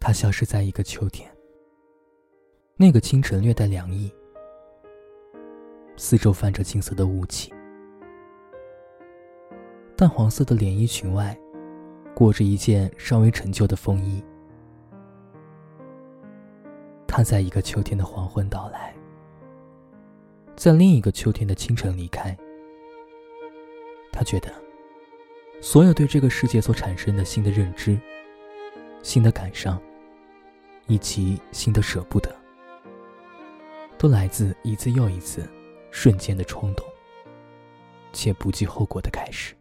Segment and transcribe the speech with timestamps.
[0.00, 1.30] 他消失在一个秋天。
[2.74, 4.10] 那个清晨略带凉意，
[5.98, 7.52] 四周泛着金色的雾气，
[9.94, 11.38] 淡黄色的连衣裙外，
[12.14, 14.24] 裹着一件稍微陈旧的风衣。
[17.06, 18.94] 他在一个秋天的黄昏到来，
[20.56, 22.34] 在另一个秋天的清晨离开。
[24.10, 24.50] 他觉得，
[25.60, 28.00] 所有对这个世界所产生的新的认知、
[29.02, 29.78] 新的感伤，
[30.90, 32.36] 以及新的舍不得。
[33.96, 35.48] 都来自一次又一次
[35.92, 36.84] 瞬间的冲动，
[38.12, 39.54] 且不计后果的开始。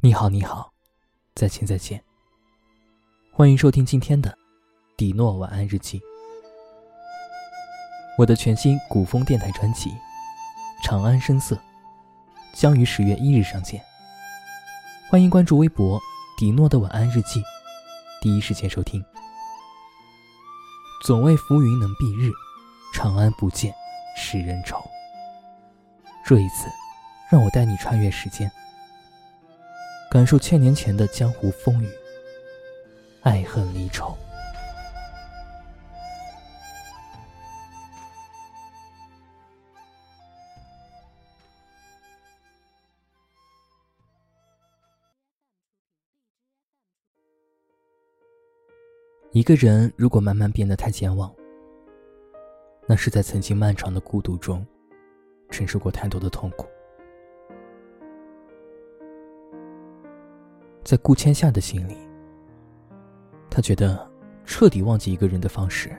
[0.00, 0.72] 你好，你好，
[1.36, 2.02] 再见，再见。
[3.30, 4.30] 欢迎收听今天的
[4.96, 6.00] 《迪诺晚安日记》，
[8.18, 9.90] 我的全新古风电台专辑
[10.82, 11.54] 《长安声色》
[12.52, 13.80] 将于十月一日上线。
[15.08, 16.02] 欢迎关注微博
[16.36, 17.40] “迪诺的晚安日记”。
[18.20, 19.04] 第一时间收听。
[21.04, 22.32] 总为浮云能蔽日，
[22.92, 23.72] 长安不见
[24.16, 24.82] 使人愁。
[26.24, 26.66] 这一次，
[27.30, 28.50] 让我带你穿越时间，
[30.10, 31.88] 感受千年前的江湖风雨，
[33.22, 34.18] 爱恨离愁。
[49.36, 51.30] 一个人如果慢慢变得太健忘，
[52.86, 54.66] 那是在曾经漫长的孤独中，
[55.50, 56.66] 承受过太多的痛苦。
[60.82, 61.98] 在顾千夏的心里，
[63.50, 64.10] 他觉得
[64.46, 65.94] 彻底忘记一个人的方式，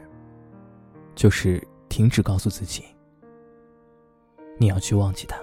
[1.13, 2.85] 就是停止告诉自己，
[4.57, 5.39] 你要去忘记他。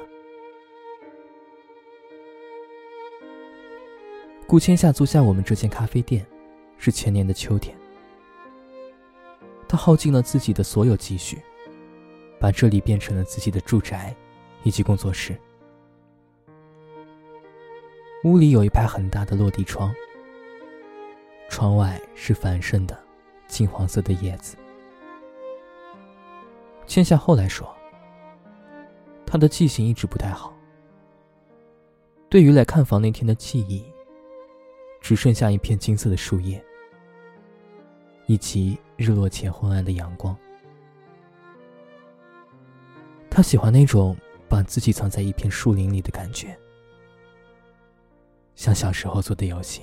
[4.48, 6.26] 顾千夏租下我们这间咖啡店，
[6.76, 7.72] 是前年的秋天。
[9.68, 11.42] 他耗尽了自己的所有积蓄，
[12.38, 14.14] 把这里变成了自己的住宅，
[14.62, 15.38] 以及工作室。
[18.24, 19.94] 屋里有一排很大的落地窗，
[21.48, 22.98] 窗外是繁盛的
[23.46, 24.56] 金黄色的叶子。
[26.86, 27.74] 千夏后来说，
[29.26, 30.54] 他的记性一直不太好，
[32.28, 33.84] 对于来看房那天的记忆，
[35.00, 36.62] 只剩下一片金色的树叶。
[38.26, 40.36] 以及日落前昏暗的阳光，
[43.28, 44.16] 他喜欢那种
[44.48, 46.56] 把自己藏在一片树林里的感觉，
[48.54, 49.82] 像小时候做的游戏。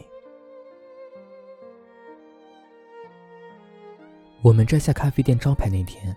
[4.42, 6.16] 我们摘下咖啡店招牌那天，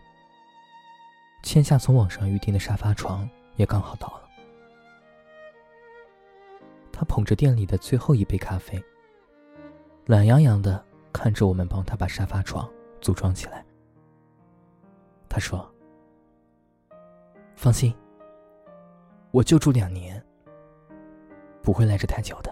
[1.42, 4.28] 千夏从网上预订的沙发床也刚好到了。
[6.92, 8.82] 他捧着店里的最后一杯咖啡，
[10.06, 10.84] 懒洋洋的。
[11.12, 12.68] 看着我们帮他把沙发床
[13.04, 13.62] 组装起来，
[15.28, 15.70] 他说
[17.54, 17.94] ：“放心，
[19.30, 20.24] 我就住两年，
[21.62, 22.50] 不会赖着太久的。”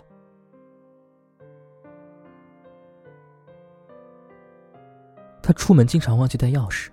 [5.42, 6.90] 他出门经常忘记带钥匙，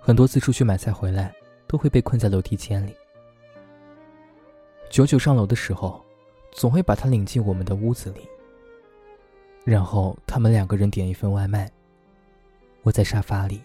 [0.00, 1.34] 很多次出去买菜回来
[1.66, 2.96] 都会被困在楼梯间里。
[4.88, 6.00] 九九上楼的时候，
[6.52, 8.28] 总会把他领进我们的屋子里。
[9.64, 11.70] 然后他们两个人点一份外卖，
[12.82, 13.62] 我在沙发里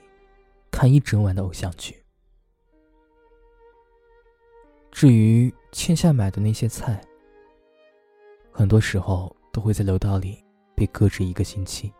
[0.71, 2.01] 看一整晚的偶像剧。
[4.91, 7.01] 至于欠下买的那些菜，
[8.49, 10.41] 很多时候都会在楼道里
[10.73, 11.93] 被搁置一个星期。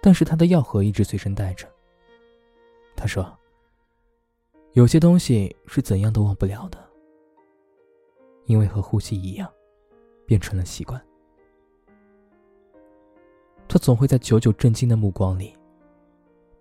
[0.00, 1.68] 但是他的药盒一直随身带着。
[2.94, 3.36] 他说
[4.74, 6.78] ：“有些东西是怎样都忘不了的，
[8.44, 9.52] 因为和呼吸一样，
[10.24, 11.04] 变成了习惯。”
[13.68, 15.54] 他总会在久久震惊的目光里，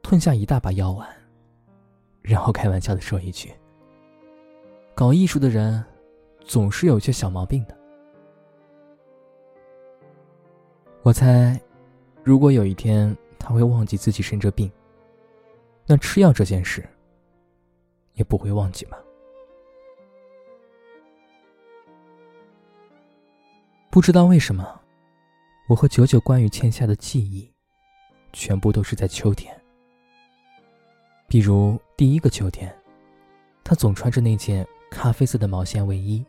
[0.01, 1.07] 吞下一大把药丸，
[2.21, 3.53] 然后开玩笑的说一句
[4.93, 5.83] ：“搞艺术的人，
[6.43, 7.77] 总是有些小毛病的。”
[11.03, 11.59] 我猜，
[12.23, 14.69] 如果有一天他会忘记自己生着病，
[15.85, 16.83] 那吃药这件事，
[18.13, 18.97] 也不会忘记吧？
[23.91, 24.81] 不知道为什么。
[25.67, 27.51] 我和九九关于欠下的记忆，
[28.33, 29.59] 全部都是在秋天。
[31.27, 32.71] 比如第一个秋天，
[33.63, 36.23] 他总穿着那件咖啡色的毛线卫衣，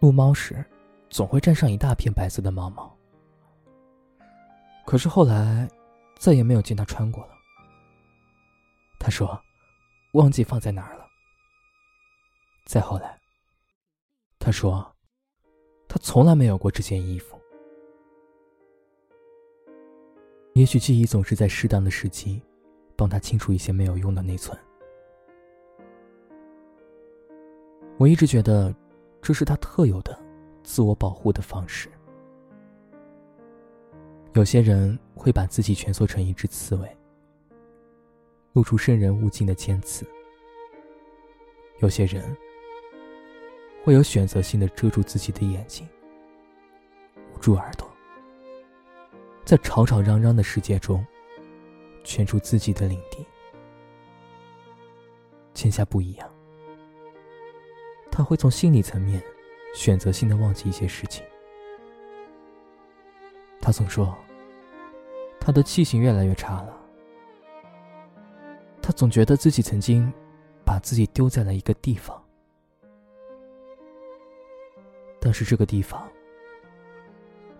[0.00, 0.64] 撸猫时
[1.08, 2.92] 总会沾上一大片白色的毛毛。
[4.84, 5.68] 可是后来，
[6.18, 7.34] 再也没有见他穿过了。
[8.98, 9.40] 他说，
[10.14, 11.06] 忘记放在哪儿了。
[12.64, 13.16] 再后来，
[14.40, 14.92] 他说，
[15.90, 17.36] 他从来没有过这件衣服。
[20.52, 22.40] 也许记忆总是在适当的时机，
[22.94, 24.56] 帮他清除一些没有用的内存。
[27.98, 28.72] 我一直觉得，
[29.20, 30.16] 这是他特有的
[30.62, 31.88] 自我保护的方式。
[34.34, 36.96] 有些人会把自己蜷缩成一只刺猬，
[38.52, 40.06] 露出生人勿近的尖刺；
[41.80, 42.36] 有些人
[43.82, 45.88] 会有选择性的遮住自己的眼睛，
[47.34, 47.90] 捂住耳朵，
[49.44, 51.04] 在吵吵嚷嚷的世界中，
[52.04, 53.24] 圈出自己的领地。
[55.54, 56.30] 千夏不一样。
[58.10, 59.22] 他会从心理层面
[59.74, 61.24] 选择性的忘记一些事情。
[63.60, 64.16] 他总说，
[65.38, 66.76] 他的记性越来越差了。
[68.82, 70.12] 他总觉得自己曾经
[70.64, 72.22] 把自己丢在了一个地方，
[75.20, 76.10] 但是这个地方，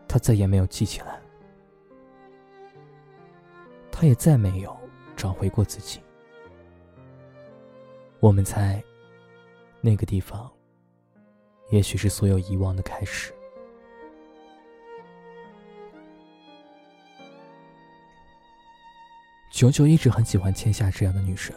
[0.08, 1.20] 他再也没有记起来，
[3.92, 4.76] 他也再没有
[5.16, 6.00] 找回过自己。
[8.18, 8.82] 我们猜。
[9.82, 10.52] 那个地方，
[11.70, 13.32] 也许是所有遗忘的开始。
[19.50, 21.56] 九九一直很喜欢千夏这样的女生，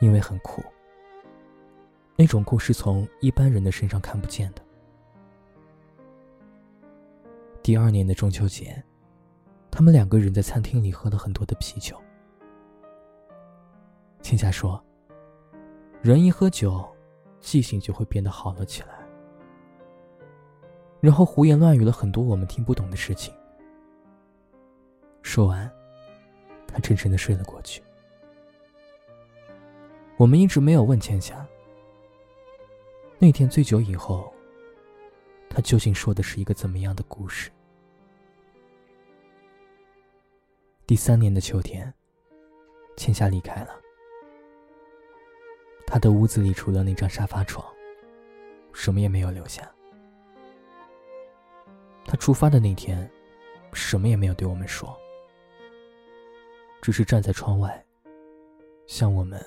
[0.00, 0.64] 因为很酷。
[2.16, 4.62] 那种故事从一般人的身上看不见的。
[7.62, 8.82] 第二年的中秋节，
[9.70, 11.96] 他们两个人在餐厅里喝了很多的啤酒。
[14.20, 14.82] 千夏说。
[16.00, 16.84] 人一喝酒，
[17.38, 19.06] 记性就会变得好了起来，
[21.00, 23.32] 然后胡言乱语了很多我们听不懂的事情。
[25.22, 25.70] 说完，
[26.66, 27.80] 他沉沉的睡了过去。
[30.16, 31.46] 我们一直没有问千夏，
[33.24, 34.34] 那天醉酒以后，
[35.48, 37.52] 他究竟说的是一个怎么样的故事？
[40.88, 41.94] 第三年的秋天，
[42.96, 43.80] 千夏离开了。
[45.86, 47.64] 他的屋子里除了那张沙发床，
[48.72, 49.72] 什么也没有留下。
[52.04, 53.08] 他出发的那天，
[53.72, 54.98] 什么也没有对我们说，
[56.80, 57.86] 只是站在窗外，
[58.88, 59.40] 向我们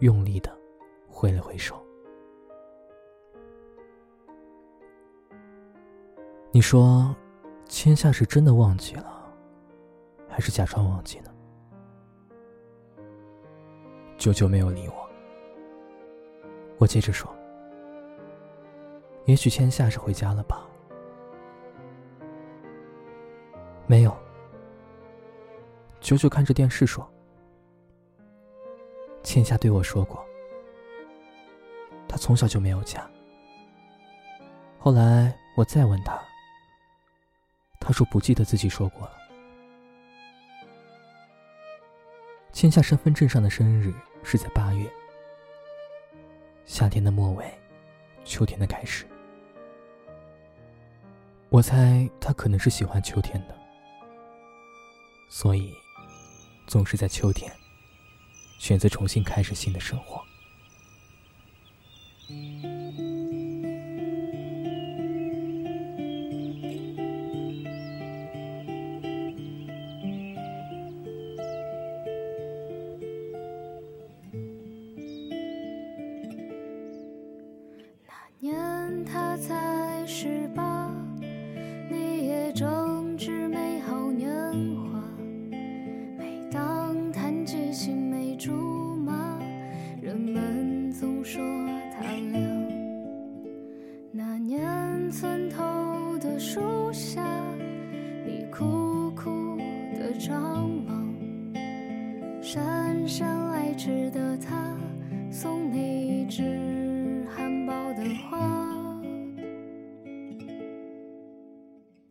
[0.00, 0.52] 用力的
[1.06, 1.80] 挥了挥手。
[6.54, 7.12] 你说，
[7.68, 9.28] 千夏是真的忘记了，
[10.28, 11.34] 还是假装忘记呢？
[14.16, 15.10] 久久没有理我。
[16.78, 17.28] 我接着说
[19.26, 20.64] ：“也许千夏是回家了吧？”
[23.88, 24.16] 没有。
[25.98, 27.04] 九九看着电视说
[29.24, 30.24] ：“千夏对我说过，
[32.06, 33.04] 他从小就没有家。
[34.78, 36.22] 后来我再问他，
[37.84, 39.12] 他说不记得自己说过了。
[42.50, 43.92] 签下身份证上的生日
[44.22, 44.90] 是在八月。”
[46.64, 47.44] 夏天的末尾，
[48.24, 49.04] 秋天的开始。
[51.50, 53.54] 我猜他可能是喜欢秋天的，
[55.28, 55.70] 所以
[56.66, 57.52] 总是在秋天
[58.58, 60.24] 选择重新开始新的生活。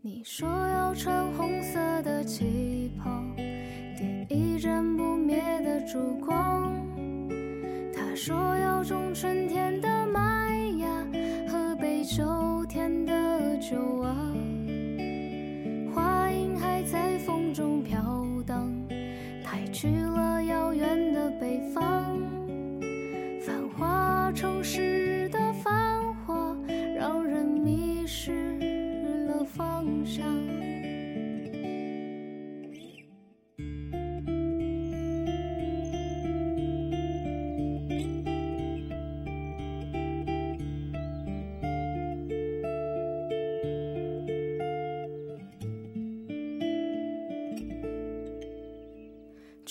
[0.05, 3.23] 你说要穿红色的旗袍，
[3.97, 6.85] 点一盏不灭的烛光。
[7.95, 10.19] 他说要种春天的麦
[10.79, 11.07] 芽，
[11.47, 14.13] 喝杯秋天的酒啊。
[15.95, 18.03] 话音还在风中飘
[18.45, 18.69] 荡，
[19.41, 21.31] 太去了遥远的。
[21.39, 22.19] 北方，
[23.39, 24.92] 繁华城市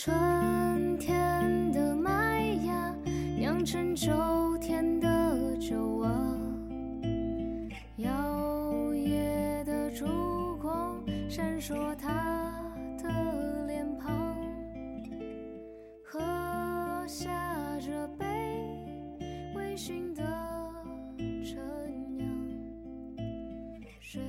[0.04, 2.92] 春天的麦芽
[3.38, 4.10] 酿成秋
[4.58, 6.10] 天的酒啊，
[7.98, 8.10] 摇
[8.90, 10.04] 曳的烛
[10.60, 12.52] 光闪烁他
[13.00, 14.36] 的脸庞，
[16.02, 16.18] 喝
[17.06, 17.30] 下
[17.78, 18.26] 这杯
[19.54, 20.24] 微醺的
[21.44, 21.62] 陈
[22.16, 22.28] 酿，
[24.00, 24.20] 睡